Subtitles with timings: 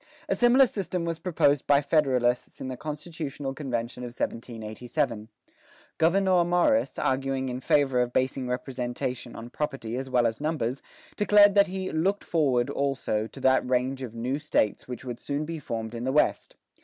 [0.27, 5.29] A similar system was proposed by Federalists in the constitutional convention of 1787.
[5.99, 10.81] Gouverneur Morris, arguing in favor of basing representation on property as well as numbers,
[11.17, 15.45] declared that "he looked forward, also, to that range of new States which would soon
[15.45, 16.55] be formed in the West.